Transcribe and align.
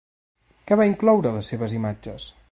Què 0.71 0.77
va 0.79 0.87
incloure 0.91 1.29
a 1.31 1.33
les 1.37 1.51
seves 1.53 1.77
imatges? 1.81 2.27